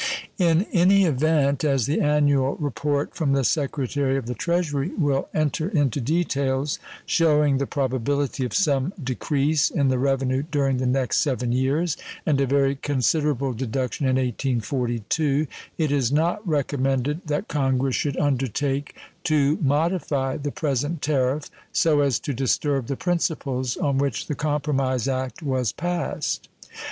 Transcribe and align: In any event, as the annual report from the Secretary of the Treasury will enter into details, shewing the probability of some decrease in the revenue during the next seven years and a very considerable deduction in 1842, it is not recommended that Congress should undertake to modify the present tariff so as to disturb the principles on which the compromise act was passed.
In 0.39 0.65
any 0.73 1.05
event, 1.05 1.63
as 1.63 1.85
the 1.85 2.01
annual 2.01 2.55
report 2.55 3.13
from 3.13 3.33
the 3.33 3.43
Secretary 3.43 4.17
of 4.17 4.25
the 4.25 4.33
Treasury 4.33 4.89
will 4.97 5.29
enter 5.31 5.69
into 5.69 6.01
details, 6.01 6.79
shewing 7.05 7.59
the 7.59 7.67
probability 7.67 8.43
of 8.43 8.55
some 8.55 8.93
decrease 9.03 9.69
in 9.69 9.89
the 9.89 9.99
revenue 9.99 10.41
during 10.41 10.77
the 10.77 10.87
next 10.87 11.17
seven 11.19 11.51
years 11.51 11.97
and 12.25 12.41
a 12.41 12.47
very 12.47 12.73
considerable 12.75 13.53
deduction 13.53 14.07
in 14.07 14.15
1842, 14.15 15.45
it 15.77 15.91
is 15.91 16.11
not 16.11 16.47
recommended 16.47 17.27
that 17.27 17.47
Congress 17.47 17.95
should 17.95 18.17
undertake 18.17 18.95
to 19.25 19.57
modify 19.61 20.35
the 20.35 20.49
present 20.51 21.03
tariff 21.03 21.47
so 21.71 21.99
as 22.01 22.17
to 22.17 22.33
disturb 22.33 22.87
the 22.87 22.95
principles 22.97 23.77
on 23.77 23.99
which 23.99 24.25
the 24.25 24.33
compromise 24.33 25.07
act 25.07 25.43
was 25.43 25.71
passed. 25.71 26.49